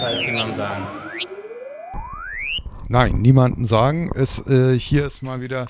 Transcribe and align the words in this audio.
Keinesfalls 0.00 0.24
jemand 0.24 0.56
sagen. 0.56 0.86
Nein, 2.88 3.20
niemanden 3.20 3.64
sagen. 3.64 4.10
Es, 4.14 4.46
äh, 4.48 4.78
hier 4.78 5.06
ist 5.06 5.22
mal 5.22 5.40
wieder 5.40 5.68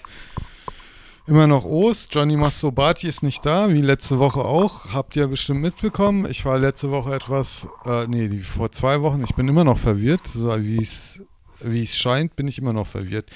immer 1.27 1.47
noch 1.47 1.65
Ost. 1.65 2.15
Johnny 2.15 2.37
Mastrobati 2.37 3.09
ist 3.09 3.23
nicht 3.23 3.45
da, 3.45 3.71
wie 3.71 3.83
letzte 3.83 4.19
Woche 4.19 4.41
auch. 4.41 4.95
Habt 4.95 5.17
ihr 5.17 5.27
bestimmt 5.27 5.61
mitbekommen. 5.61 6.27
Ich 6.31 6.45
war 6.45 6.59
letzte 6.59 6.91
Woche 6.91 7.15
etwas, 7.15 7.69
äh, 7.85 8.07
nee, 8.07 8.41
vor 8.41 8.73
zwei 8.73 9.03
Wochen. 9.03 9.23
Ich 9.23 9.35
bin 9.35 9.49
immer 9.49 9.65
noch 9.65 9.79
verwirrt. 9.79 10.27
So 10.27 10.55
wie 10.63 10.83
es 10.83 11.21
wie 11.63 11.83
es 11.83 11.95
scheint, 11.95 12.37
bin 12.37 12.49
ich 12.49 12.59
immer 12.59 12.73
noch 12.73 12.87
verwirrt. 12.87 13.27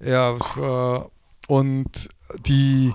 Ja, 0.00 0.36
äh, 0.36 1.00
und 1.48 2.08
die, 2.46 2.92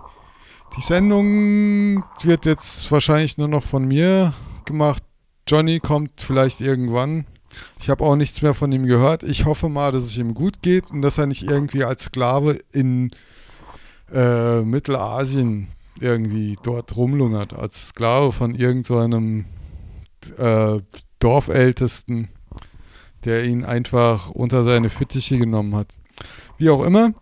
die 0.78 0.82
Sendung 0.82 2.06
wird 2.22 2.46
jetzt 2.46 2.90
wahrscheinlich 2.90 3.38
nur 3.38 3.50
noch 3.50 3.64
von 3.64 3.86
mir 3.86 4.34
gemacht. 4.64 5.04
Johnny 5.46 5.80
kommt 5.80 6.22
vielleicht 6.22 6.62
irgendwann. 6.62 7.26
Ich 7.80 7.90
habe 7.90 8.04
auch 8.04 8.16
nichts 8.16 8.42
mehr 8.42 8.54
von 8.54 8.72
ihm 8.72 8.86
gehört. 8.86 9.24
Ich 9.24 9.46
hoffe 9.46 9.70
mal, 9.70 9.92
dass 9.92 10.04
es 10.04 10.18
ihm 10.18 10.34
gut 10.34 10.62
geht 10.62 10.90
und 10.90 11.02
dass 11.02 11.18
er 11.18 11.28
nicht 11.28 11.44
irgendwie 11.44 11.84
als 11.84 12.06
Sklave 12.06 12.60
in 12.72 13.12
äh, 14.12 14.62
Mittelasien 14.62 15.68
irgendwie 16.00 16.58
dort 16.64 16.96
rumlungert. 16.96 17.54
Als 17.54 17.90
Sklave 17.90 18.32
von 18.32 18.56
irgendeinem 18.56 19.46
so 20.24 20.44
äh, 20.44 20.82
Dorfältesten, 21.20 22.30
der 23.26 23.44
ihn 23.46 23.66
einfach 23.66 24.30
unter 24.30 24.64
seine 24.64 24.90
Fittiche 24.90 25.38
genommen 25.38 25.76
hat. 25.76 25.96
Wie 26.58 26.70
auch 26.70 26.84
immer, 26.84 27.14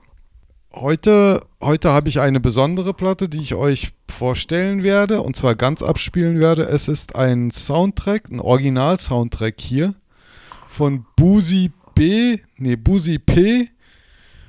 heute, 0.73 1.41
heute 1.61 1.91
habe 1.91 2.09
ich 2.09 2.19
eine 2.19 2.39
besondere 2.39 2.93
Platte, 2.93 3.29
die 3.29 3.39
ich 3.39 3.55
euch 3.55 3.93
vorstellen 4.09 4.83
werde 4.83 5.21
und 5.21 5.35
zwar 5.35 5.55
ganz 5.55 5.81
abspielen 5.81 6.39
werde. 6.39 6.63
Es 6.63 6.87
ist 6.87 7.15
ein 7.15 7.51
Soundtrack, 7.51 8.29
ein 8.29 8.39
Original-Soundtrack 8.39 9.55
hier 9.59 9.95
von 10.67 11.05
Busi 11.15 11.71
B, 11.93 12.37
nee, 12.57 12.75
Busi 12.75 13.19
P 13.19 13.69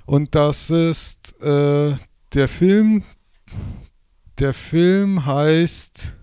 und 0.07 0.35
das 0.35 0.71
ist 0.71 1.41
äh, 1.43 1.95
der 2.35 2.49
Film, 2.49 3.03
der 4.39 4.53
Film 4.53 5.25
heißt 5.25 6.15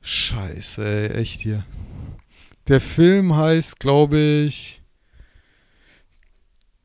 Scheiße, 0.00 0.84
ey, 0.84 1.20
echt 1.20 1.40
hier. 1.40 1.66
Der 2.66 2.80
Film 2.80 3.36
heißt, 3.36 3.78
glaube 3.78 4.18
ich, 4.18 4.82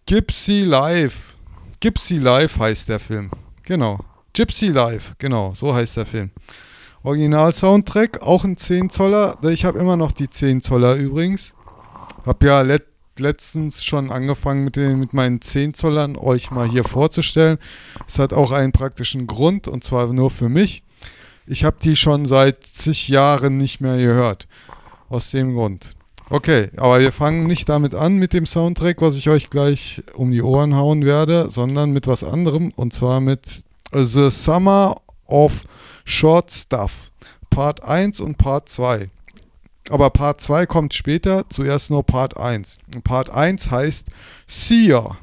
Gypsy 0.06 0.64
Life. 0.64 1.38
Gypsy 1.80 2.18
Life 2.18 2.60
heißt 2.60 2.90
der 2.90 3.00
Film. 3.00 3.30
Genau. 3.64 4.00
Gypsy 4.34 4.68
Life, 4.68 5.14
genau, 5.18 5.54
so 5.54 5.74
heißt 5.74 5.98
der 5.98 6.06
Film. 6.06 6.32
Original-Soundtrack, 7.04 8.22
auch 8.22 8.46
ein 8.46 8.58
10 8.58 8.90
Zoller. 8.90 9.38
Ich 9.44 9.66
habe 9.66 9.78
immer 9.78 9.98
noch 9.98 10.12
die 10.12 10.30
10 10.30 10.62
Zoller 10.62 10.96
übrigens. 10.96 11.54
Hab 12.26 12.44
ja 12.44 12.62
let 12.62 12.86
letztens 13.20 13.84
schon 13.84 14.12
angefangen 14.12 14.64
mit, 14.64 14.76
den, 14.76 15.00
mit 15.00 15.14
meinen 15.14 15.42
10 15.42 15.74
Zollern 15.74 16.16
euch 16.16 16.50
mal 16.50 16.68
hier 16.68 16.84
vorzustellen. 16.84 17.60
Es 18.08 18.18
hat 18.18 18.34
auch 18.34 18.52
einen 18.52 18.72
praktischen 18.72 19.28
Grund 19.28 19.68
und 19.68 19.84
zwar 19.84 20.12
nur 20.12 20.32
für 20.32 20.50
mich. 20.50 20.84
Ich 21.46 21.64
habe 21.64 21.78
die 21.82 21.96
schon 21.96 22.26
seit 22.26 22.64
zig 22.64 23.10
Jahren 23.10 23.58
nicht 23.58 23.82
mehr 23.82 23.98
gehört. 23.98 24.48
Aus 25.10 25.30
dem 25.30 25.54
Grund. 25.54 25.90
Okay, 26.30 26.70
aber 26.78 27.00
wir 27.00 27.12
fangen 27.12 27.46
nicht 27.46 27.70
damit 27.70 27.94
an 27.94 28.16
mit 28.16 28.34
dem 28.34 28.46
Soundtrack, 28.46 29.02
was 29.02 29.18
ich 29.18 29.30
euch 29.30 29.50
gleich 29.50 30.02
um 30.16 30.32
die 30.32 30.42
Ohren 30.42 30.76
hauen 30.76 31.06
werde, 31.06 31.50
sondern 31.50 31.92
mit 31.92 32.08
was 32.08 32.24
anderem 32.24 32.72
und 32.76 32.94
zwar 32.94 33.20
mit 33.20 33.64
The 33.92 34.32
Summer 34.32 34.96
of 35.28 35.66
Short 36.04 36.52
Stuff. 36.52 37.12
Part 37.50 37.84
1 37.84 38.20
und 38.20 38.38
Part 38.38 38.70
2. 38.70 39.10
Aber 39.90 40.10
Part 40.10 40.42
2 40.42 40.66
kommt 40.66 40.94
später, 40.94 41.46
zuerst 41.50 41.92
nur 41.92 42.04
Part 42.04 42.38
1. 42.38 42.80
Und 42.96 43.04
Part 43.04 43.30
1 43.30 43.70
heißt 43.70 44.08
Seer. 44.48 45.18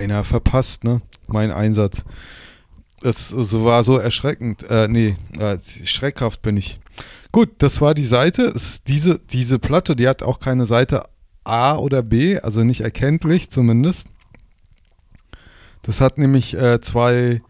Beinahe 0.00 0.24
verpasst, 0.24 0.84
ne? 0.84 1.02
Mein 1.26 1.50
Einsatz. 1.50 2.04
Es 3.02 3.28
so 3.28 3.64
war 3.64 3.84
so 3.84 3.98
erschreckend. 3.98 4.62
Äh, 4.70 4.88
nee, 4.88 5.14
äh, 5.38 5.58
schreckhaft 5.84 6.40
bin 6.42 6.56
ich. 6.56 6.80
Gut, 7.32 7.50
das 7.58 7.80
war 7.80 7.94
die 7.94 8.06
Seite. 8.06 8.42
Es, 8.42 8.82
diese, 8.82 9.18
diese 9.18 9.58
Platte, 9.58 9.96
die 9.96 10.08
hat 10.08 10.22
auch 10.22 10.40
keine 10.40 10.64
Seite 10.64 11.04
A 11.44 11.76
oder 11.76 12.02
B, 12.02 12.38
also 12.38 12.64
nicht 12.64 12.80
erkenntlich 12.80 13.50
zumindest. 13.50 14.08
Das 15.82 16.00
hat 16.00 16.18
nämlich 16.18 16.54
äh, 16.54 16.80
zwei, 16.80 17.42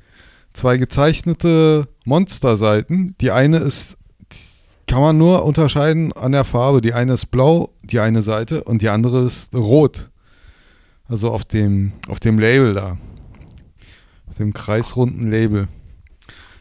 zwei 0.52 0.76
gezeichnete 0.76 1.88
Monsterseiten. 2.04 3.14
Die 3.20 3.30
eine 3.30 3.58
ist, 3.58 3.96
kann 4.86 5.00
man 5.00 5.18
nur 5.18 5.44
unterscheiden 5.44 6.12
an 6.12 6.32
der 6.32 6.44
Farbe. 6.44 6.80
Die 6.80 6.94
eine 6.94 7.14
ist 7.14 7.26
blau, 7.26 7.70
die 7.82 8.00
eine 8.00 8.22
Seite, 8.22 8.64
und 8.64 8.82
die 8.82 8.88
andere 8.88 9.22
ist 9.22 9.54
rot. 9.54 10.10
Also 11.10 11.32
auf 11.32 11.44
dem, 11.44 11.88
auf 12.06 12.20
dem 12.20 12.38
Label 12.38 12.72
da. 12.72 12.96
Auf 14.28 14.36
dem 14.36 14.54
kreisrunden 14.54 15.28
Label. 15.28 15.66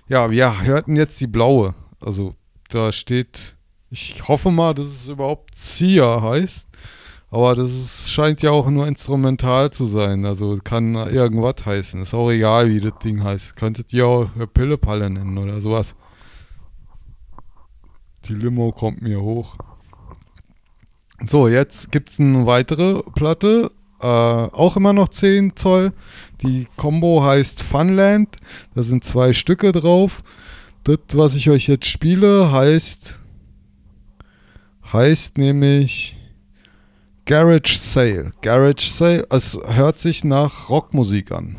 Ja, 0.07 0.31
wir 0.31 0.63
hörten 0.63 0.95
jetzt 0.95 1.21
die 1.21 1.27
blaue. 1.27 1.75
Also 1.99 2.33
da 2.69 2.91
steht, 2.91 3.57
ich 3.91 4.27
hoffe 4.27 4.49
mal, 4.49 4.73
dass 4.73 4.87
es 4.87 5.07
überhaupt 5.07 5.53
Sia 5.53 6.23
heißt. 6.23 6.67
Aber 7.29 7.53
das 7.53 7.69
ist, 7.69 8.09
scheint 8.09 8.41
ja 8.41 8.49
auch 8.49 8.67
nur 8.71 8.87
instrumental 8.87 9.69
zu 9.69 9.85
sein. 9.85 10.25
Also 10.25 10.57
kann 10.63 10.95
irgendwas 10.95 11.63
heißen. 11.63 12.01
Ist 12.01 12.15
auch 12.15 12.31
egal, 12.31 12.69
wie 12.69 12.79
das 12.79 12.97
Ding 13.03 13.23
heißt. 13.23 13.55
Könntet 13.55 13.93
ihr 13.93 14.07
auch 14.07 14.31
Pillepalle 14.51 15.11
nennen 15.11 15.37
oder 15.37 15.61
sowas. 15.61 15.95
Die 18.25 18.33
Limo 18.33 18.71
kommt 18.71 19.03
mir 19.03 19.21
hoch. 19.21 19.57
So, 21.23 21.47
jetzt 21.47 21.91
gibt 21.91 22.09
es 22.09 22.19
eine 22.19 22.47
weitere 22.47 23.03
Platte. 23.13 23.69
Äh, 24.01 24.05
auch 24.05 24.75
immer 24.77 24.93
noch 24.93 25.09
10 25.09 25.55
Zoll. 25.55 25.93
Die 26.41 26.67
Combo 26.77 27.23
heißt 27.23 27.63
Funland. 27.63 28.37
Da 28.75 28.83
sind 28.83 29.03
zwei 29.03 29.33
Stücke 29.33 29.71
drauf. 29.71 30.23
Das, 30.83 30.97
was 31.13 31.35
ich 31.35 31.49
euch 31.49 31.67
jetzt 31.67 31.87
spiele, 31.87 32.51
heißt 32.51 33.19
heißt 34.91 35.37
nämlich 35.37 36.15
Garage 37.25 37.77
Sale. 37.79 38.31
Garage 38.41 38.89
Sale, 38.89 39.25
es 39.29 39.57
hört 39.67 39.99
sich 39.99 40.23
nach 40.23 40.69
Rockmusik 40.69 41.31
an. 41.31 41.55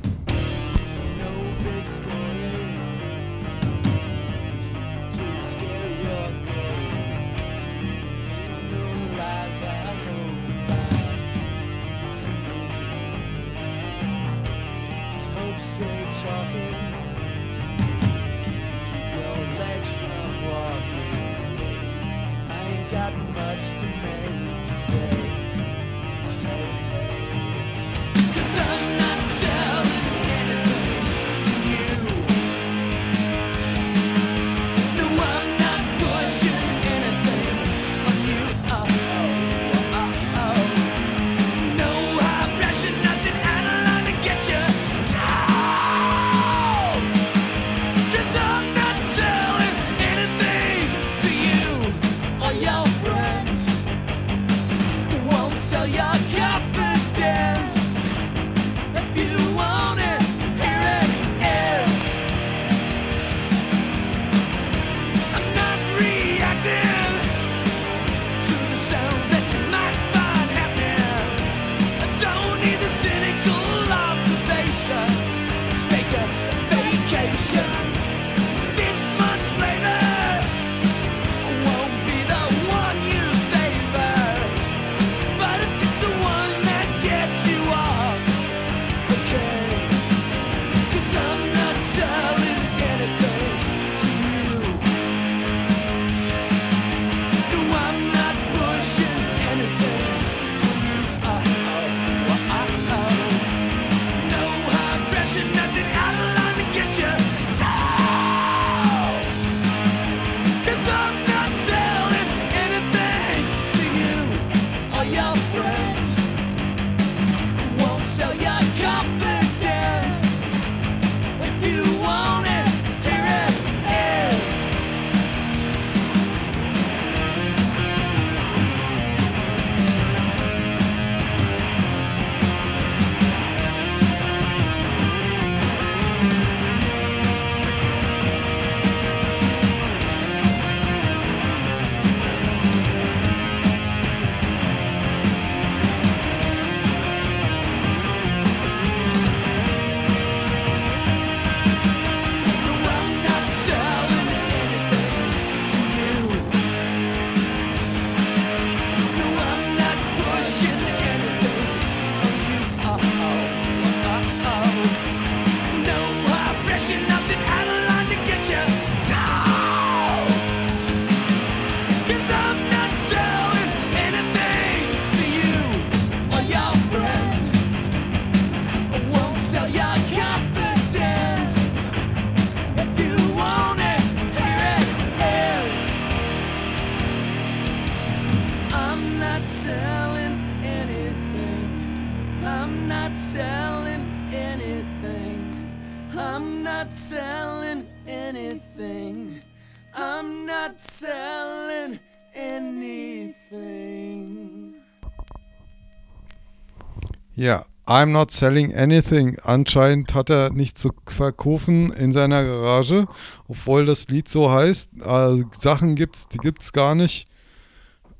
I'm 207.90 208.12
not 208.12 208.30
selling 208.30 208.72
anything. 208.72 209.36
Anscheinend 209.42 210.14
hat 210.14 210.30
er 210.30 210.50
nichts 210.50 210.80
zu 210.80 210.90
verkaufen 211.06 211.92
in 211.94 212.12
seiner 212.12 212.44
Garage, 212.44 213.08
obwohl 213.48 213.84
das 213.84 214.06
Lied 214.06 214.28
so 214.28 214.48
heißt. 214.48 215.02
Also 215.02 215.42
Sachen 215.60 215.96
gibt's, 215.96 216.28
die 216.28 216.38
gibt's 216.38 216.72
gar 216.72 216.94
nicht. 216.94 217.26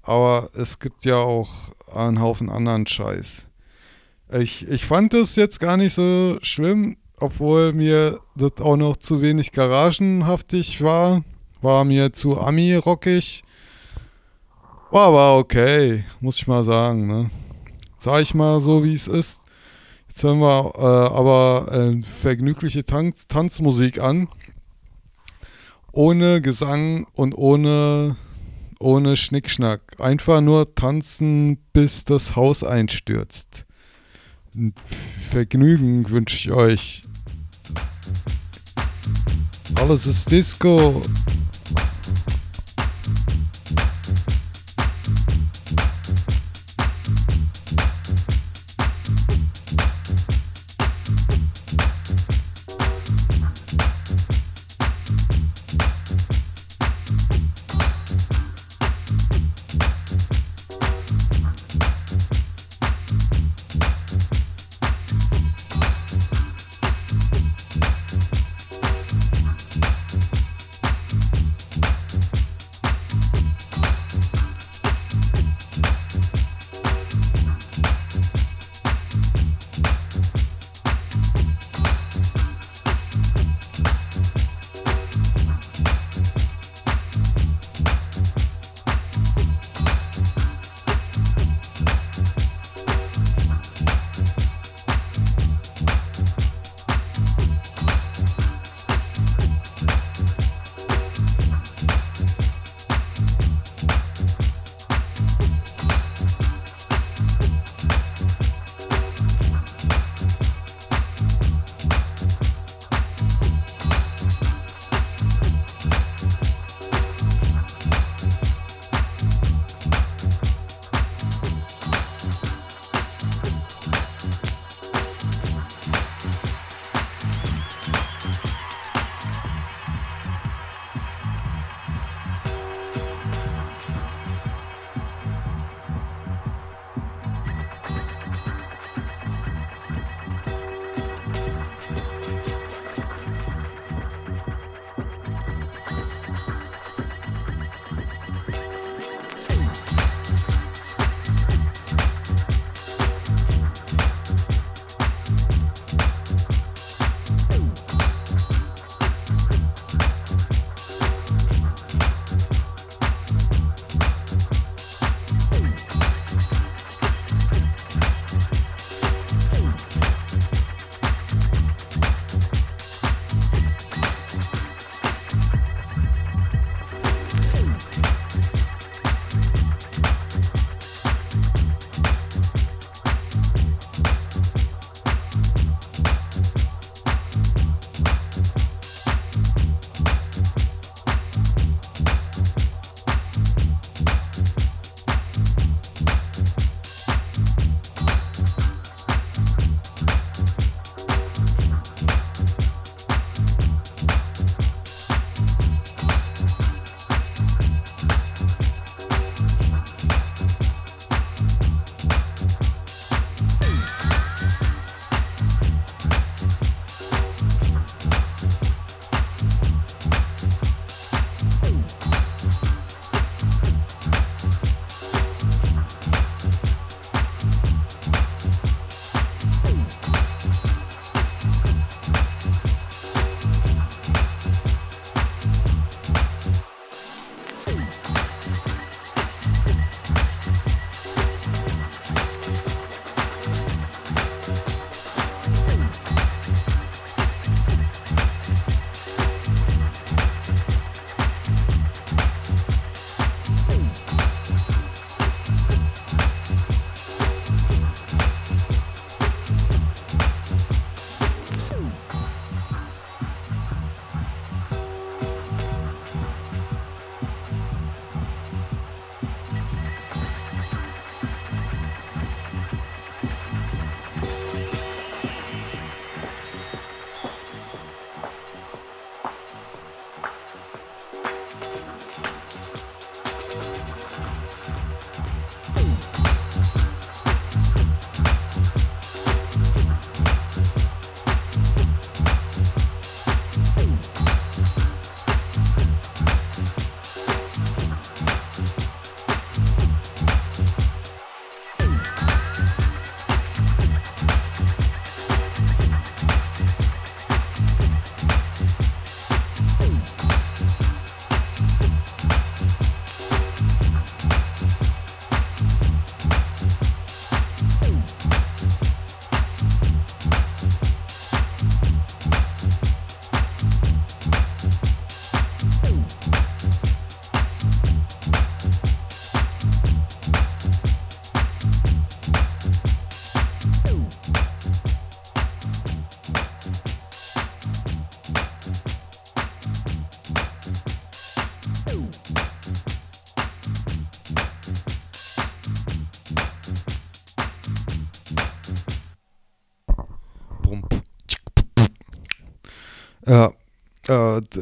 Aber 0.03 0.51
es 0.55 0.81
gibt 0.81 1.05
ja 1.05 1.19
auch 1.19 1.49
einen 1.95 2.21
Haufen 2.21 2.51
anderen 2.51 2.85
Scheiß. 2.85 3.47
Ich, 4.41 4.67
ich 4.67 4.85
fand 4.85 5.13
das 5.13 5.37
jetzt 5.37 5.61
gar 5.61 5.77
nicht 5.77 5.95
so 5.95 6.39
schlimm, 6.43 6.97
obwohl 7.21 7.73
mir 7.73 8.19
das 8.35 8.61
auch 8.61 8.77
noch 8.77 8.97
zu 8.97 9.23
wenig 9.23 9.53
garagenhaftig 9.53 10.83
war. 10.83 11.23
War 11.63 11.85
mir 11.85 12.13
zu 12.13 12.41
Ami-rockig. 12.41 13.45
War 14.91 15.07
aber 15.07 15.39
okay, 15.39 16.05
muss 16.19 16.39
ich 16.39 16.49
mal 16.49 16.65
sagen. 16.65 17.07
Ne? 17.07 17.31
Sag 17.99 18.23
ich 18.23 18.35
mal 18.35 18.61
so, 18.61 18.83
wie 18.83 18.95
es 18.95 19.07
ist. 19.07 19.43
Jetzt 20.21 20.27
hören 20.27 20.41
wir 20.41 20.73
äh, 20.77 20.81
aber 21.17 21.73
äh, 21.73 22.03
vergnügliche 22.03 22.85
Tanz 22.85 23.27
Tanzmusik 23.27 24.01
an. 24.01 24.29
Ohne 25.93 26.43
Gesang 26.43 27.07
und 27.15 27.33
ohne, 27.33 28.17
ohne 28.79 29.17
Schnickschnack. 29.17 29.81
Einfach 29.99 30.43
nur 30.43 30.75
tanzen, 30.75 31.57
bis 31.73 32.05
das 32.05 32.37
Haus 32.37 32.63
einstürzt. 32.63 33.65
Vergnügen 34.85 36.11
wünsche 36.11 36.37
ich 36.37 36.53
euch. 36.53 37.05
Alles 39.77 40.07
ist 40.07 40.31
Disco. 40.31 41.01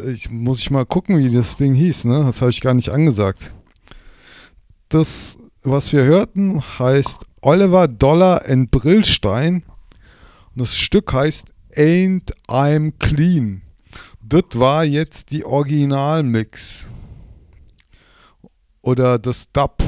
Ich, 0.07 0.31
muss 0.31 0.61
ich 0.61 0.71
mal 0.71 0.87
gucken, 0.87 1.19
wie 1.19 1.33
das 1.33 1.57
Ding 1.57 1.75
hieß, 1.75 2.05
ne? 2.05 2.25
Das 2.25 2.41
habe 2.41 2.51
ich 2.51 2.61
gar 2.61 2.75
nicht 2.75 2.91
angesagt. 2.91 3.55
Das, 4.89 5.37
was 5.63 5.93
wir 5.93 6.05
hörten, 6.05 6.63
heißt 6.79 7.25
Oliver 7.41 7.89
Dollar 7.89 8.45
in 8.47 8.69
Brillstein. 8.69 9.65
Und 10.55 10.61
das 10.61 10.77
Stück 10.77 11.13
heißt 11.13 11.53
Ain't 11.75 12.33
I'm 12.49 12.93
Clean. 12.99 13.63
Das 14.23 14.45
war 14.55 14.85
jetzt 14.85 15.31
die 15.31 15.45
Originalmix. 15.45 16.87
Oder 18.83 19.19
das 19.19 19.51
Dub. 19.53 19.83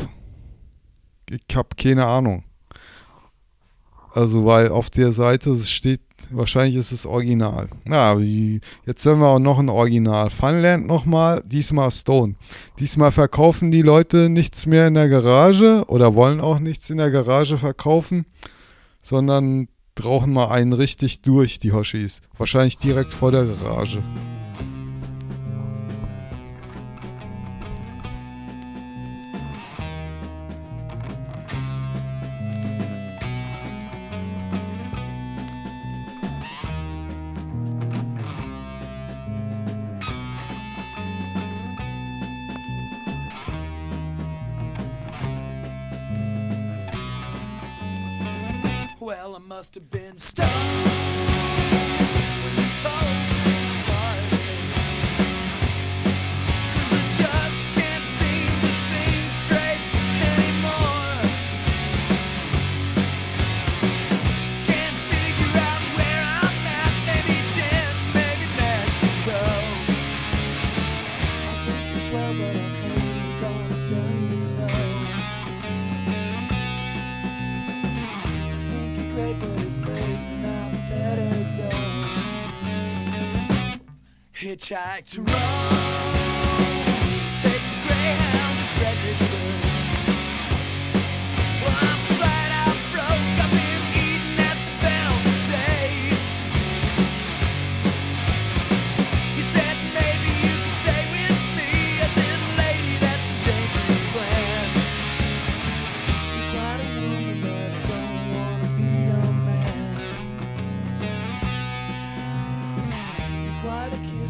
Ich 1.28 1.56
habe 1.56 1.68
keine 1.76 2.06
Ahnung. 2.06 2.44
Also, 4.12 4.44
weil 4.44 4.68
auf 4.68 4.90
der 4.90 5.12
Seite 5.12 5.56
steht, 5.58 6.00
wahrscheinlich 6.30 6.76
ist 6.76 6.92
es 6.92 7.06
Original. 7.06 7.68
Ja, 7.88 8.18
wie, 8.20 8.60
jetzt 8.86 9.04
hören 9.04 9.20
wir 9.20 9.28
auch 9.28 9.38
noch 9.38 9.58
ein 9.58 9.68
Original. 9.68 10.30
Funland 10.30 10.86
nochmal, 10.86 11.42
diesmal 11.46 11.90
Stone. 11.90 12.34
Diesmal 12.78 13.12
verkaufen 13.12 13.70
die 13.70 13.82
Leute 13.82 14.28
nichts 14.28 14.66
mehr 14.66 14.88
in 14.88 14.94
der 14.94 15.08
Garage 15.08 15.84
oder 15.86 16.14
wollen 16.14 16.40
auch 16.40 16.58
nichts 16.58 16.90
in 16.90 16.98
der 16.98 17.10
Garage 17.10 17.56
verkaufen, 17.56 18.26
sondern 19.02 19.68
rauchen 20.04 20.32
mal 20.32 20.48
einen 20.48 20.72
richtig 20.72 21.22
durch, 21.22 21.58
die 21.58 21.72
Hoshis. 21.72 22.20
Wahrscheinlich 22.36 22.78
direkt 22.78 23.12
vor 23.12 23.30
der 23.30 23.44
Garage. 23.44 24.02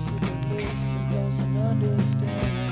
closer, 0.09 0.55
listen 0.55 1.09
close 1.09 1.41
and 1.41 1.59
understand. 1.59 2.70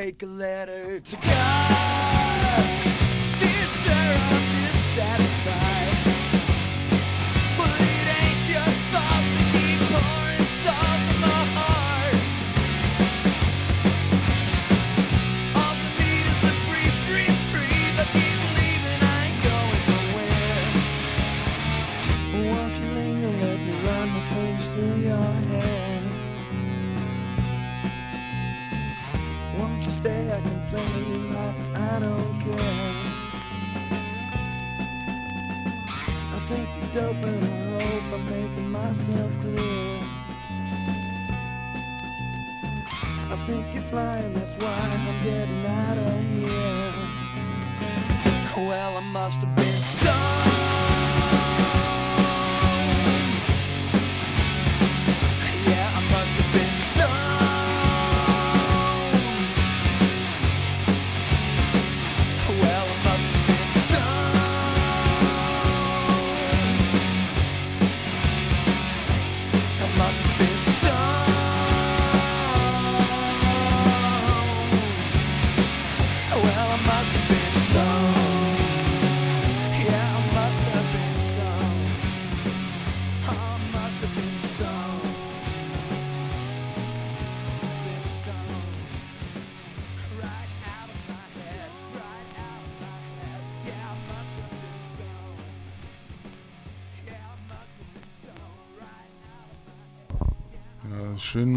Take 0.00 0.22
a 0.22 0.26
letter 0.26 0.98
to 0.98 1.16
God. 1.16 2.64
Dear 3.38 3.66
sir, 3.66 4.16
I'm 4.30 4.72
dissatisfied. 4.72 6.19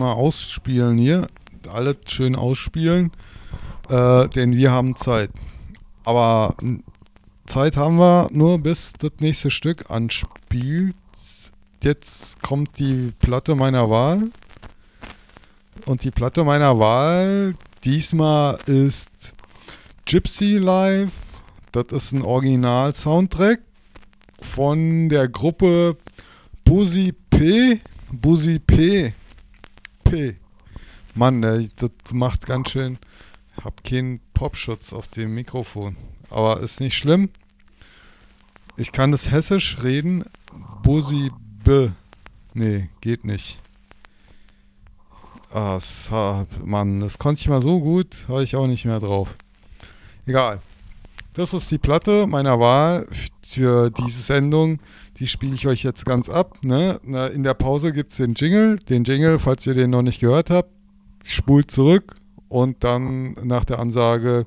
Mal 0.03 0.13
ausspielen 0.13 0.97
hier. 0.97 1.27
Alles 1.71 1.97
schön 2.07 2.35
ausspielen. 2.35 3.11
Äh, 3.89 4.27
denn 4.29 4.51
wir 4.55 4.71
haben 4.71 4.95
Zeit. 4.95 5.31
Aber 6.03 6.55
n- 6.61 6.83
Zeit 7.45 7.75
haben 7.77 7.97
wir 7.97 8.29
nur 8.31 8.59
bis 8.59 8.93
das 8.99 9.11
nächste 9.19 9.49
Stück 9.51 9.89
anspielt. 9.89 10.95
Jetzt 11.83 12.41
kommt 12.41 12.79
die 12.79 13.11
Platte 13.19 13.55
meiner 13.55 13.89
Wahl. 13.89 14.31
Und 15.85 16.03
die 16.03 16.11
Platte 16.11 16.43
meiner 16.43 16.79
Wahl 16.79 17.55
diesmal 17.83 18.57
ist 18.67 19.33
Gypsy 20.05 20.57
Life, 20.57 21.41
Das 21.73 21.85
ist 21.91 22.11
ein 22.13 22.21
Original-Soundtrack 22.21 23.59
von 24.41 25.09
der 25.09 25.27
Gruppe 25.27 25.97
Busi 26.63 27.13
P. 27.29 27.81
Busi 28.11 28.59
P. 28.59 29.13
P. 30.13 30.35
Mann, 31.15 31.41
das 31.41 31.89
macht 32.13 32.45
ganz 32.45 32.69
schön. 32.69 32.99
Ich 33.57 33.65
hab 33.65 33.83
keinen 33.83 34.19
Popschutz 34.35 34.93
auf 34.93 35.07
dem 35.07 35.33
Mikrofon. 35.33 35.95
Aber 36.29 36.59
ist 36.59 36.79
nicht 36.79 36.95
schlimm. 36.95 37.29
Ich 38.77 38.91
kann 38.91 39.11
das 39.11 39.31
hessisch 39.31 39.79
reden. 39.81 40.23
Busi 40.83 41.31
B. 41.63 41.89
Nee, 42.53 42.89
geht 43.01 43.25
nicht. 43.25 43.59
Ah, 45.51 45.79
sa- 45.79 46.45
Mann, 46.63 46.99
das 46.99 47.17
konnte 47.17 47.41
ich 47.41 47.47
mal 47.47 47.61
so 47.63 47.79
gut, 47.79 48.25
habe 48.27 48.43
ich 48.43 48.55
auch 48.55 48.67
nicht 48.67 48.85
mehr 48.85 48.99
drauf. 48.99 49.35
Egal. 50.27 50.61
Das 51.33 51.53
ist 51.55 51.71
die 51.71 51.79
Platte 51.79 52.27
meiner 52.27 52.59
Wahl 52.59 53.07
für 53.43 53.89
diese 53.89 54.21
Sendung. 54.21 54.79
Die 55.23 55.27
spiele 55.29 55.55
ich 55.55 55.67
euch 55.67 55.83
jetzt 55.83 56.05
ganz 56.05 56.27
ab. 56.27 56.57
Ne? 56.65 56.99
Na, 57.01 57.27
In 57.27 57.43
der 57.43 57.53
Pause 57.53 57.93
gibt 57.93 58.11
es 58.11 58.17
den 58.17 58.33
Jingle. 58.33 58.75
Den 58.75 59.05
Jingle, 59.05 59.39
falls 59.39 59.65
ihr 59.65 59.73
den 59.73 59.89
noch 59.89 60.01
nicht 60.01 60.19
gehört 60.19 60.49
habt, 60.49 60.69
spult 61.23 61.71
zurück 61.71 62.15
und 62.49 62.83
dann 62.83 63.31
nach 63.41 63.63
der 63.63 63.79
Ansage 63.79 64.45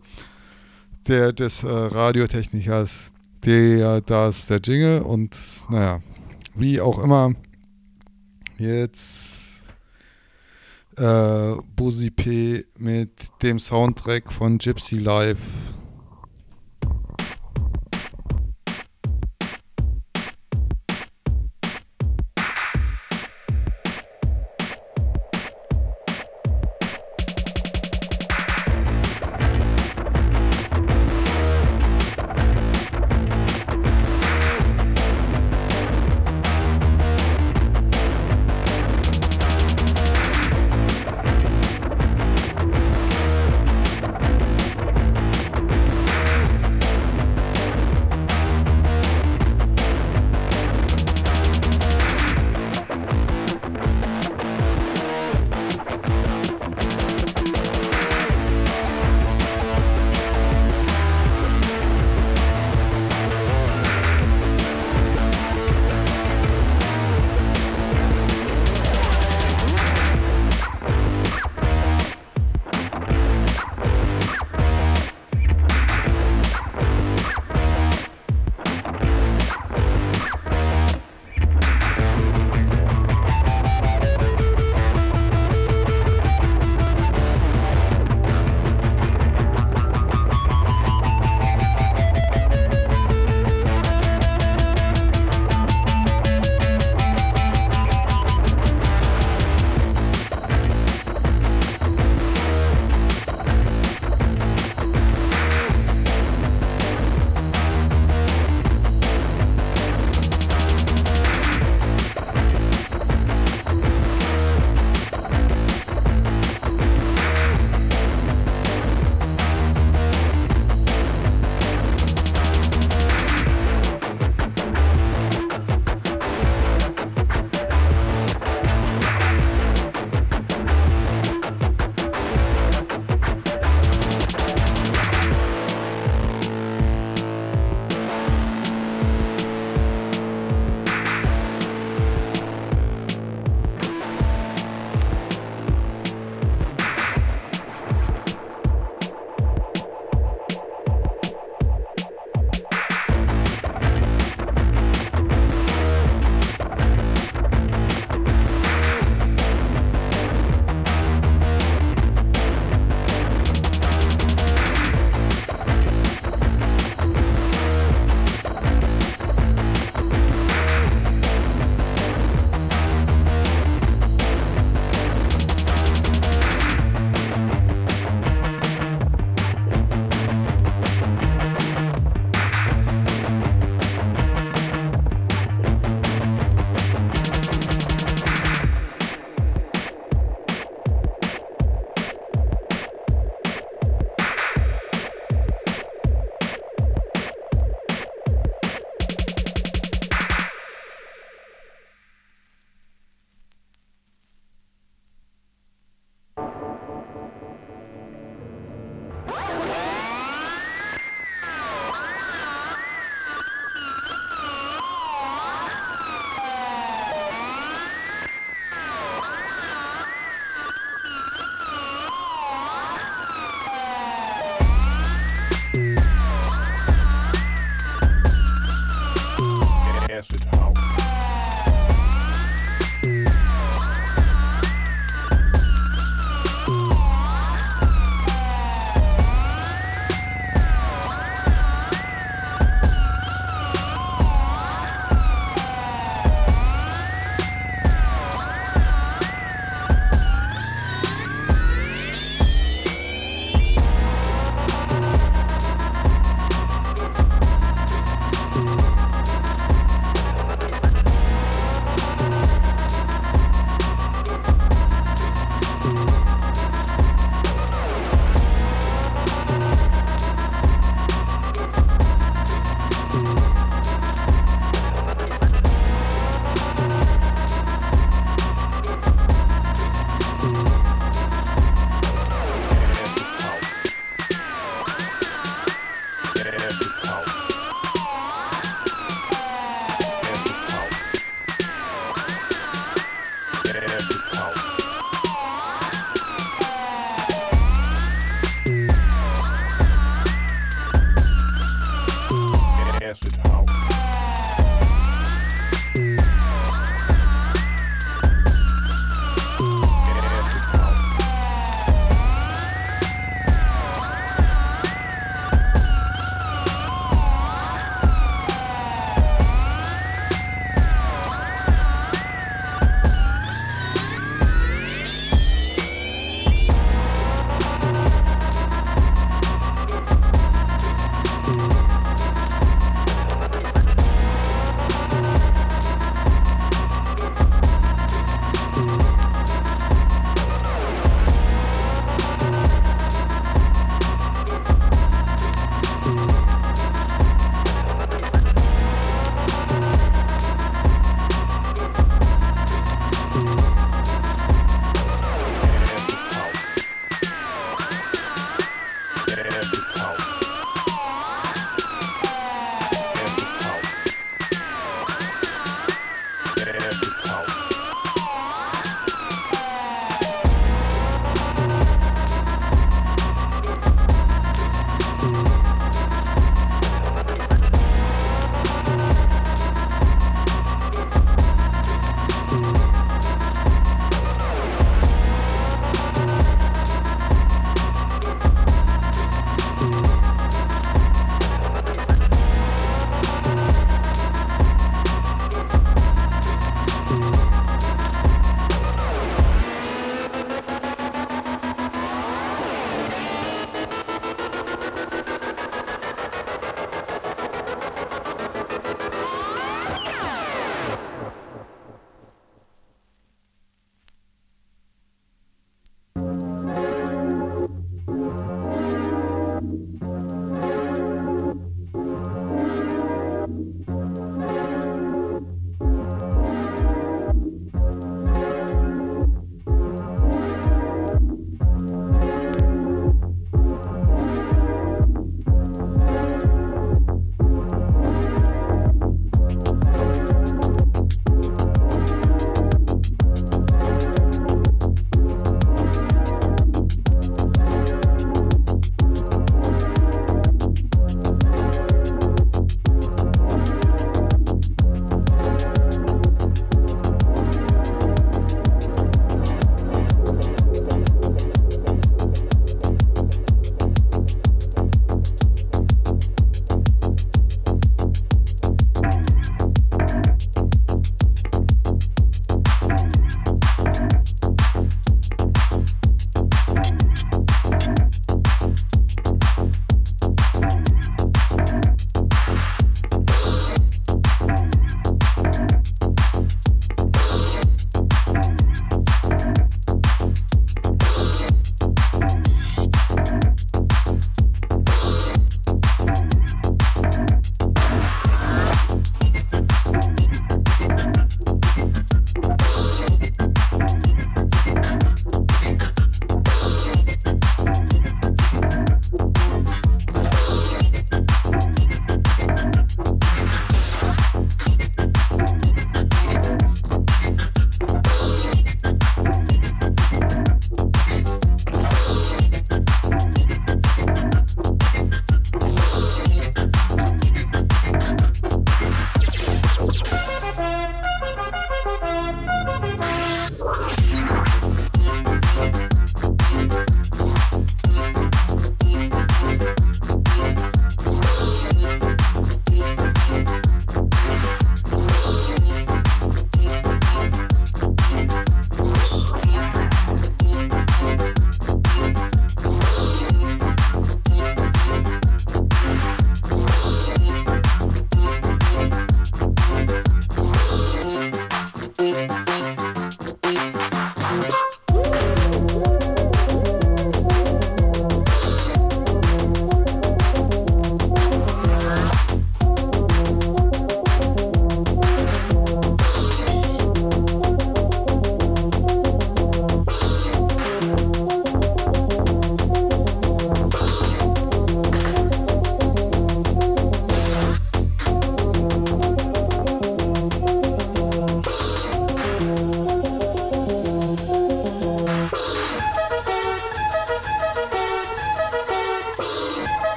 der, 1.08 1.32
des 1.32 1.64
äh, 1.64 1.68
Radiotechnikers, 1.68 3.14
der, 3.42 4.02
da 4.02 4.28
ist 4.28 4.50
der 4.50 4.60
Jingle 4.62 5.00
und 5.00 5.34
naja, 5.70 6.02
wie 6.54 6.78
auch 6.82 7.02
immer, 7.02 7.32
jetzt 8.58 9.62
äh, 10.98 11.54
Busi 11.74 12.10
P 12.10 12.66
mit 12.76 13.12
dem 13.40 13.58
Soundtrack 13.58 14.30
von 14.30 14.58
Gypsy 14.58 14.98
Live. 14.98 15.38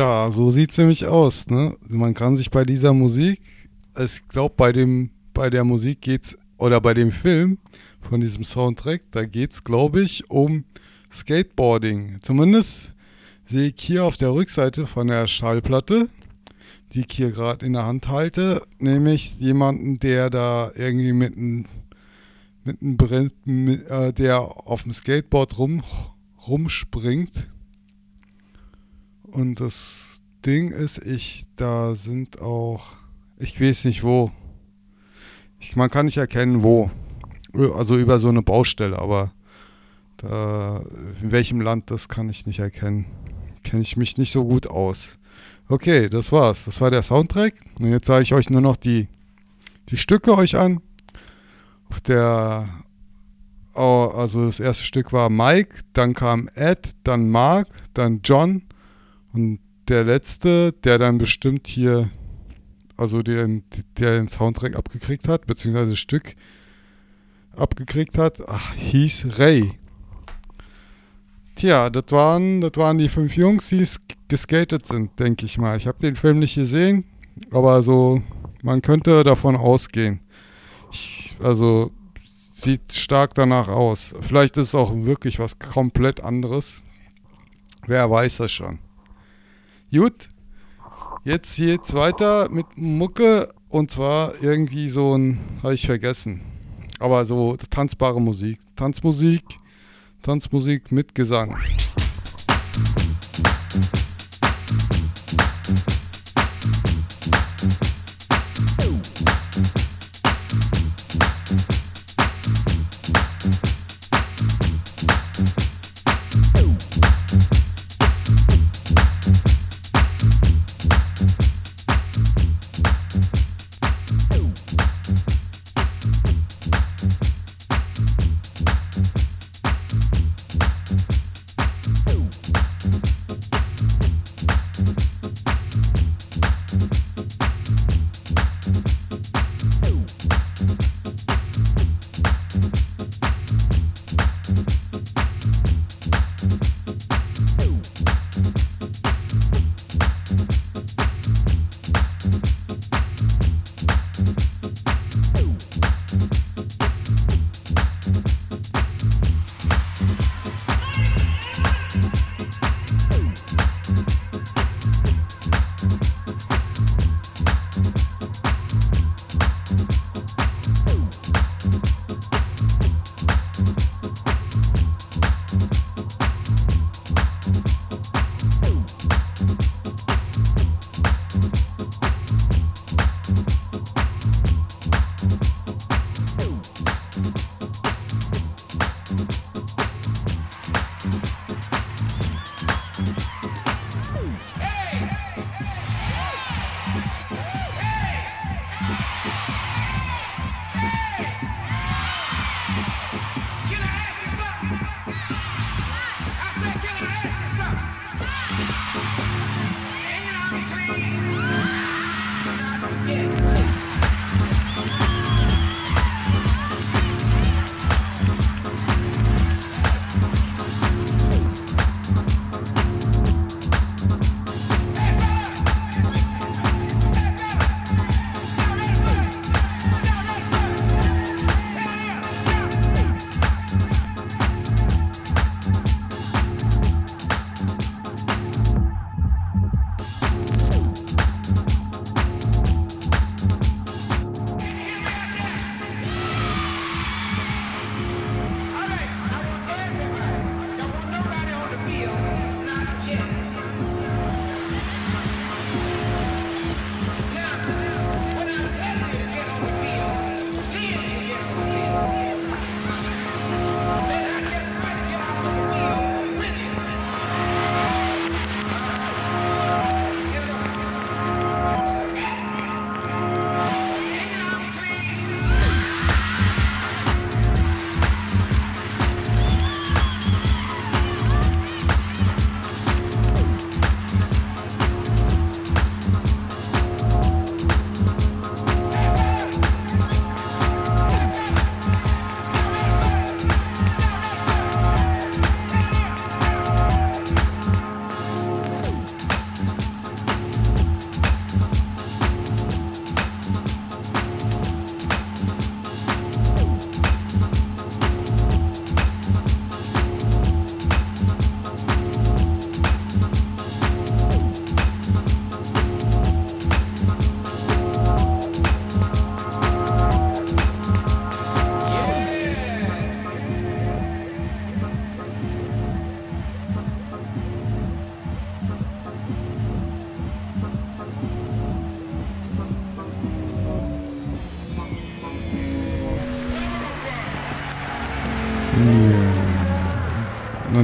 Ja, 0.00 0.30
so 0.30 0.50
sieht's 0.50 0.78
nämlich 0.78 1.04
aus. 1.04 1.48
Ne? 1.48 1.76
Man 1.86 2.14
kann 2.14 2.34
sich 2.34 2.50
bei 2.50 2.64
dieser 2.64 2.94
Musik, 2.94 3.38
ich 3.98 4.26
glaube, 4.28 4.54
bei 4.56 4.72
bei 5.34 5.50
der 5.50 5.62
Musik 5.62 6.00
geht's 6.00 6.38
oder 6.56 6.80
bei 6.80 6.94
dem 6.94 7.10
Film 7.10 7.58
von 8.00 8.18
diesem 8.18 8.44
Soundtrack. 8.44 9.02
Da 9.10 9.26
geht 9.26 9.52
es, 9.52 9.62
glaube 9.62 10.00
ich, 10.00 10.30
um 10.30 10.64
Skateboarding. 11.12 12.16
Zumindest 12.22 12.94
sehe 13.44 13.68
ich 13.68 13.74
hier 13.76 14.06
auf 14.06 14.16
der 14.16 14.32
Rückseite 14.32 14.86
von 14.86 15.08
der 15.08 15.26
Schallplatte, 15.26 16.08
die 16.94 17.00
ich 17.00 17.12
hier 17.14 17.30
gerade 17.30 17.66
in 17.66 17.74
der 17.74 17.84
Hand 17.84 18.08
halte, 18.08 18.62
nämlich 18.78 19.38
jemanden, 19.38 19.98
der 19.98 20.30
da 20.30 20.72
irgendwie 20.76 21.12
mit 21.12 21.36
einem 21.36 21.66
mit 22.64 22.80
einem 22.80 22.96
Brenn, 22.96 23.32
äh, 23.86 24.14
der 24.14 24.40
auf 24.66 24.84
dem 24.84 24.94
Skateboard 24.94 25.58
rum, 25.58 25.82
rumspringt. 26.48 27.50
Und 29.32 29.60
das 29.60 30.20
Ding 30.44 30.70
ist, 30.70 30.98
ich, 30.98 31.46
da 31.56 31.94
sind 31.94 32.40
auch, 32.40 32.98
ich 33.38 33.60
weiß 33.60 33.84
nicht 33.84 34.02
wo. 34.02 34.30
Ich, 35.58 35.76
man 35.76 35.90
kann 35.90 36.06
nicht 36.06 36.16
erkennen, 36.16 36.62
wo. 36.62 36.90
Also 37.74 37.96
über 37.96 38.18
so 38.18 38.28
eine 38.28 38.42
Baustelle, 38.42 38.98
aber 38.98 39.32
da, 40.16 40.82
in 41.20 41.32
welchem 41.32 41.60
Land, 41.60 41.90
das 41.90 42.08
kann 42.08 42.28
ich 42.28 42.46
nicht 42.46 42.58
erkennen. 42.58 43.06
Kenne 43.62 43.82
ich 43.82 43.96
mich 43.96 44.16
nicht 44.16 44.32
so 44.32 44.44
gut 44.44 44.66
aus. 44.66 45.18
Okay, 45.68 46.08
das 46.08 46.32
war's. 46.32 46.64
Das 46.64 46.80
war 46.80 46.90
der 46.90 47.02
Soundtrack. 47.02 47.54
Und 47.78 47.90
jetzt 47.90 48.06
sage 48.06 48.22
ich 48.22 48.34
euch 48.34 48.50
nur 48.50 48.60
noch 48.60 48.76
die, 48.76 49.08
die 49.88 49.96
Stücke 49.96 50.36
euch 50.36 50.56
an. 50.56 50.80
Auf 51.90 52.00
der, 52.00 52.68
also 53.74 54.46
das 54.46 54.60
erste 54.60 54.84
Stück 54.84 55.12
war 55.12 55.28
Mike, 55.28 55.76
dann 55.92 56.14
kam 56.14 56.48
Ed, 56.54 56.92
dann 57.04 57.28
Mark, 57.30 57.68
dann 57.94 58.20
John 58.22 58.62
und 59.32 59.60
der 59.88 60.04
letzte, 60.04 60.72
der 60.84 60.98
dann 60.98 61.18
bestimmt 61.18 61.66
hier, 61.66 62.10
also 62.96 63.22
den, 63.22 63.64
der 63.98 64.18
den 64.18 64.28
Soundtrack 64.28 64.76
abgekriegt 64.76 65.28
hat, 65.28 65.46
beziehungsweise 65.46 65.96
Stück 65.96 66.34
abgekriegt 67.56 68.18
hat, 68.18 68.48
ach, 68.48 68.74
hieß 68.74 69.38
Ray. 69.38 69.72
Tja, 71.56 71.90
das 71.90 72.04
waren, 72.10 72.60
das 72.60 72.72
waren 72.76 72.98
die 72.98 73.08
fünf 73.08 73.36
Jungs, 73.36 73.68
die 73.68 73.84
sk- 73.84 74.16
geskatet 74.28 74.86
sind, 74.86 75.18
denke 75.18 75.46
ich 75.46 75.58
mal. 75.58 75.76
Ich 75.76 75.86
habe 75.86 75.98
den 75.98 76.16
Film 76.16 76.38
nicht 76.38 76.54
gesehen, 76.54 77.04
aber 77.50 77.82
so, 77.82 78.22
man 78.62 78.80
könnte 78.82 79.24
davon 79.24 79.56
ausgehen. 79.56 80.20
Ich, 80.92 81.36
also, 81.42 81.90
sieht 82.18 82.92
stark 82.92 83.34
danach 83.34 83.68
aus. 83.68 84.14
Vielleicht 84.20 84.56
ist 84.56 84.68
es 84.68 84.74
auch 84.74 84.94
wirklich 84.94 85.38
was 85.38 85.58
komplett 85.58 86.22
anderes. 86.22 86.82
Wer 87.86 88.10
weiß 88.10 88.38
das 88.38 88.52
schon. 88.52 88.78
Gut, 89.92 90.30
jetzt 91.24 91.56
geht's 91.56 91.94
weiter 91.94 92.48
mit 92.48 92.64
Mucke 92.76 93.48
und 93.68 93.90
zwar 93.90 94.40
irgendwie 94.40 94.88
so 94.88 95.18
ein, 95.18 95.40
habe 95.64 95.74
ich 95.74 95.84
vergessen, 95.84 96.42
aber 97.00 97.26
so 97.26 97.56
tanzbare 97.56 98.20
Musik. 98.20 98.60
Tanzmusik, 98.76 99.42
Tanzmusik 100.22 100.92
mit 100.92 101.16
Gesang. 101.16 101.56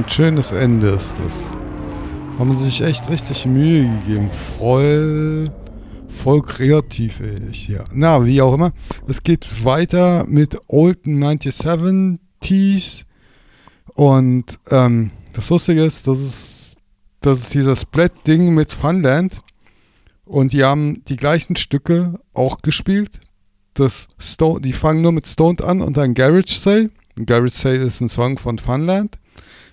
Schönes 0.09 0.51
Ende 0.51 0.89
ist 0.89 1.13
das. 1.23 1.43
Haben 2.39 2.55
sie 2.55 2.63
sich 2.63 2.81
echt 2.81 3.07
richtig 3.09 3.45
Mühe 3.45 3.83
gegeben. 3.83 4.31
Voll, 4.31 5.51
voll 6.07 6.41
kreativ, 6.41 7.19
ey. 7.19 7.51
Ja. 7.67 7.83
Na, 7.93 8.25
wie 8.25 8.41
auch 8.41 8.53
immer. 8.53 8.71
Es 9.07 9.21
geht 9.21 9.63
weiter 9.63 10.25
mit 10.27 10.57
Olden 10.67 11.19
97 11.19 13.05
Und 13.93 14.59
ähm, 14.71 15.11
das 15.33 15.49
Lustige 15.49 15.83
ist, 15.83 16.07
das 16.07 16.19
ist, 16.19 16.77
das 17.21 17.39
ist 17.39 17.53
dieser 17.53 17.75
Split-Ding 17.75 18.53
mit 18.53 18.71
Funland. 18.71 19.41
Und 20.25 20.53
die 20.53 20.63
haben 20.63 21.03
die 21.07 21.17
gleichen 21.17 21.57
Stücke 21.57 22.19
auch 22.33 22.61
gespielt. 22.61 23.19
Das 23.73 24.07
Stone, 24.17 24.61
die 24.61 24.73
fangen 24.73 25.01
nur 25.01 25.11
mit 25.11 25.27
Stoned 25.27 25.61
an 25.61 25.81
und 25.81 25.97
dann 25.97 26.13
Garage 26.15 26.59
Sale. 26.59 26.89
Garage 27.25 27.53
Sale 27.53 27.77
ist 27.77 28.01
ein 28.01 28.09
Song 28.09 28.37
von 28.37 28.57
Funland. 28.57 29.19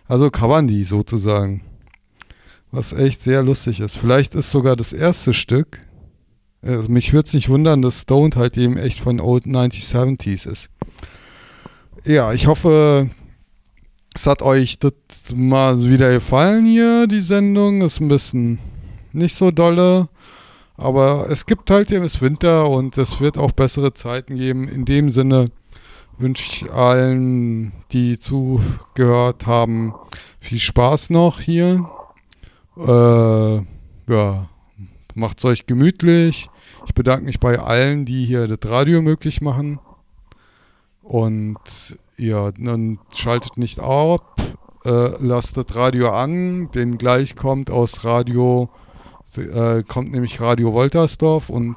Also 0.06 0.30
covern 0.30 0.66
die 0.66 0.84
sozusagen. 0.84 1.62
Was 2.70 2.92
echt 2.92 3.22
sehr 3.22 3.42
lustig 3.42 3.80
ist. 3.80 3.96
Vielleicht 3.96 4.34
ist 4.34 4.50
sogar 4.50 4.76
das 4.76 4.92
erste 4.92 5.32
Stück. 5.32 5.80
Also 6.62 6.88
mich 6.88 7.12
würde 7.12 7.26
es 7.26 7.34
nicht 7.34 7.48
wundern, 7.48 7.82
dass 7.82 8.02
Stoned 8.02 8.36
halt 8.36 8.56
eben 8.56 8.76
echt 8.76 9.00
von 9.00 9.20
Old 9.20 9.44
1970s 9.44 10.48
ist. 10.50 10.70
Ja, 12.04 12.32
ich 12.32 12.46
hoffe, 12.46 13.08
es 14.14 14.26
hat 14.26 14.42
euch 14.42 14.78
das 14.78 14.92
mal 15.34 15.80
wieder 15.82 16.12
gefallen 16.12 16.66
hier, 16.66 17.06
die 17.06 17.20
Sendung. 17.20 17.80
Ist 17.82 18.00
ein 18.00 18.08
bisschen 18.08 18.58
nicht 19.12 19.36
so 19.36 19.50
dolle. 19.50 20.08
Aber 20.76 21.28
es 21.30 21.46
gibt 21.46 21.70
halt 21.70 21.92
eben 21.92 22.04
es 22.04 22.20
Winter 22.20 22.68
und 22.68 22.98
es 22.98 23.20
wird 23.20 23.38
auch 23.38 23.52
bessere 23.52 23.94
Zeiten 23.94 24.34
geben. 24.36 24.68
In 24.68 24.84
dem 24.84 25.10
Sinne 25.10 25.50
wünsche 26.18 26.44
ich 26.44 26.72
allen, 26.72 27.72
die 27.92 28.18
zugehört 28.18 29.46
haben, 29.46 29.94
viel 30.38 30.58
Spaß 30.58 31.10
noch 31.10 31.40
hier. 31.40 31.88
Äh, 32.76 33.56
ja, 34.12 34.48
macht's 35.14 35.44
euch 35.44 35.66
gemütlich. 35.66 36.48
Ich 36.86 36.94
bedanke 36.94 37.24
mich 37.24 37.40
bei 37.40 37.58
allen, 37.58 38.04
die 38.04 38.24
hier 38.24 38.46
das 38.46 38.70
Radio 38.70 39.02
möglich 39.02 39.40
machen. 39.40 39.78
Und 41.02 41.58
ja, 42.16 42.52
dann 42.52 42.98
schaltet 43.12 43.56
nicht 43.56 43.80
ab, 43.80 44.40
äh, 44.84 45.10
lasst 45.20 45.56
das 45.56 45.74
Radio 45.74 46.10
an, 46.10 46.70
denn 46.72 46.98
gleich 46.98 47.36
kommt 47.36 47.70
aus 47.70 48.04
Radio, 48.04 48.70
äh, 49.36 49.82
kommt 49.82 50.12
nämlich 50.12 50.40
Radio 50.40 50.72
Woltersdorf 50.72 51.50
und 51.50 51.76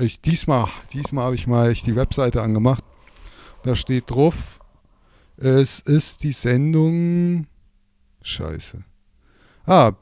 ich 0.00 0.20
diesmal, 0.20 0.66
diesmal 0.92 1.26
habe 1.26 1.34
ich 1.36 1.46
mal 1.46 1.70
echt 1.70 1.86
die 1.86 1.94
Webseite 1.94 2.42
angemacht. 2.42 2.82
Da 3.64 3.74
steht 3.74 4.10
drauf, 4.10 4.60
es 5.38 5.80
ist 5.80 6.22
die 6.22 6.32
Sendung. 6.32 7.46
Scheiße. 8.22 8.84
Ah, 9.64 9.92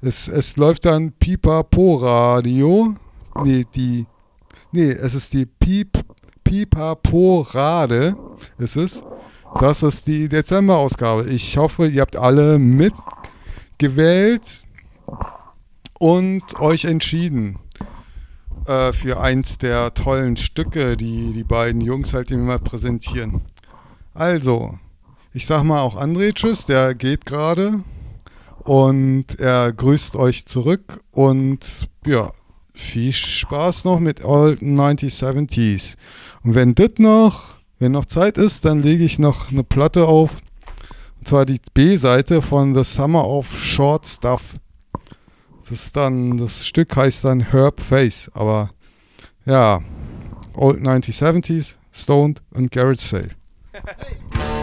es, 0.00 0.26
es 0.26 0.56
läuft 0.56 0.86
dann 0.86 1.12
Pipapo 1.12 1.96
Radio. 1.96 2.96
Nee, 3.44 3.64
die. 3.74 4.06
Nee, 4.72 4.90
es 4.90 5.14
ist 5.14 5.32
die 5.34 5.46
Piep, 5.46 6.00
Pipapo 6.42 7.42
Rade. 7.42 8.16
Es 8.58 8.74
ist. 8.74 9.04
Das 9.60 9.84
ist 9.84 10.08
die 10.08 10.28
Dezemberausgabe. 10.28 11.30
Ich 11.30 11.56
hoffe, 11.56 11.86
ihr 11.86 12.00
habt 12.00 12.16
alle 12.16 12.58
mitgewählt 12.58 14.66
und 16.00 16.42
euch 16.58 16.86
entschieden 16.86 17.60
äh, 18.66 18.92
für 18.92 19.20
eins 19.20 19.58
der 19.58 19.94
tollen 19.94 20.36
Stücke, 20.36 20.96
die 20.96 21.32
die 21.32 21.44
beiden 21.44 21.80
Jungs 21.80 22.14
halt 22.14 22.30
immer 22.30 22.58
präsentieren. 22.58 23.40
Also, 24.14 24.78
ich 25.32 25.46
sag 25.46 25.62
mal 25.62 25.80
auch 25.80 25.96
André 25.96 26.34
Tschüss, 26.34 26.66
der 26.66 26.94
geht 26.94 27.26
gerade 27.26 27.82
und 28.64 29.38
er 29.40 29.72
grüßt 29.72 30.16
euch 30.16 30.46
zurück 30.46 31.00
und 31.10 31.88
ja, 32.06 32.32
viel 32.72 33.12
Spaß 33.12 33.84
noch 33.84 34.00
mit 34.00 34.24
Old 34.24 34.60
9070s. 34.60 35.94
Und 36.44 36.54
wenn 36.54 36.74
das 36.74 36.92
noch, 36.98 37.56
wenn 37.78 37.92
noch 37.92 38.06
Zeit 38.06 38.38
ist, 38.38 38.64
dann 38.64 38.82
lege 38.82 39.04
ich 39.04 39.18
noch 39.18 39.50
eine 39.50 39.64
Platte 39.64 40.06
auf. 40.06 40.38
Und 41.18 41.28
zwar 41.28 41.44
die 41.44 41.60
B-Seite 41.74 42.42
von 42.42 42.74
The 42.74 42.84
Summer 42.84 43.26
of 43.26 43.56
Short 43.56 44.06
Stuff. 44.06 44.56
Das 45.72 45.84
ist 45.84 45.96
dann, 45.96 46.36
das 46.36 46.66
Stück 46.66 46.94
heißt 46.94 47.24
dann 47.24 47.40
Herb 47.40 47.80
Face. 47.80 48.30
Aber 48.34 48.68
ja, 49.46 49.80
Old 50.52 50.80
9070s, 50.80 51.76
Stoned 51.90 52.42
und 52.50 52.70
Garage 52.70 53.00
Sale. 53.00 53.30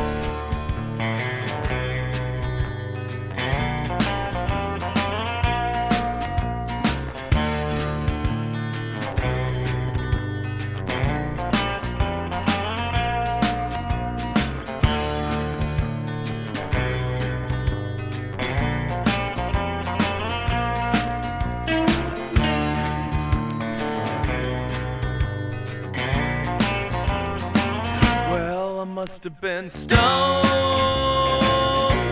must 29.20 29.26
have 29.26 29.42
been 29.42 29.68
stoned 29.68 30.00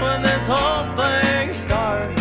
when 0.01 0.21
this 0.21 0.45
whole 0.45 0.83
thing 0.97 1.53
started. 1.53 2.13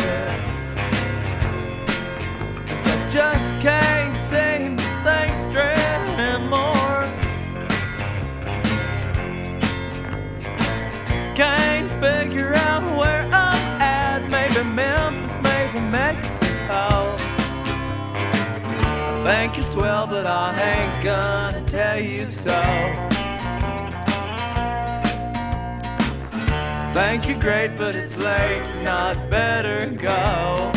'Cause 2.68 2.86
I 2.86 3.08
just 3.08 3.52
can't 3.60 4.20
seem 4.20 4.76
to 4.76 4.84
think 5.02 5.34
straight 5.34 6.02
anymore. 6.20 7.08
Can't 11.34 11.90
figure 12.00 12.54
out 12.54 12.84
where 12.96 13.24
I'm 13.32 13.80
at. 13.82 14.30
Maybe 14.30 14.62
Memphis, 14.62 15.36
maybe 15.42 15.80
Mexico. 15.80 17.16
Think 19.24 19.56
you're 19.56 19.64
swell, 19.64 20.06
but 20.06 20.28
I 20.28 20.54
ain't 20.74 21.02
gonna 21.02 21.62
tell 21.62 21.98
you 21.98 22.28
so. 22.28 23.05
Think 26.96 27.28
you're 27.28 27.38
great, 27.38 27.76
but 27.76 27.94
it's 27.94 28.16
late, 28.16 28.62
not 28.82 29.28
better 29.28 29.86
go. 29.90 30.72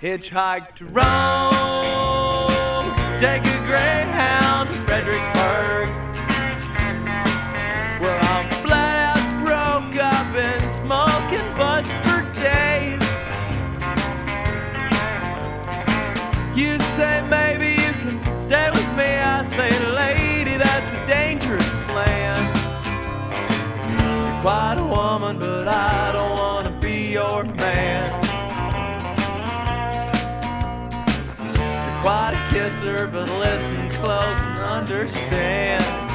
Hitchhike 0.00 0.76
to 0.76 0.84
Rome, 0.84 1.02
take 3.18 3.44
a 3.44 3.58
Greyhound 3.66 4.68
to 4.68 4.74
Fredericksburg. 4.86 5.79
Quite 24.40 24.76
a 24.78 24.84
woman, 24.84 25.38
but 25.38 25.68
I 25.68 26.12
don't 26.12 26.30
wanna 26.30 26.80
be 26.80 27.12
your 27.12 27.44
man. 27.44 28.10
You're 31.84 32.00
quite 32.00 32.32
a 32.34 32.50
kisser, 32.50 33.06
but 33.06 33.28
listen 33.38 33.90
close 33.90 34.46
and 34.46 34.58
understand. 34.60 36.09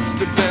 house 0.00 0.14
today. 0.14 0.49